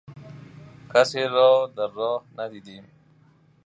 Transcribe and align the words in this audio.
کسی 0.93 1.23
را 1.23 1.73
در 1.77 1.87
راه 1.87 2.23
ندیدیم. 2.37 2.83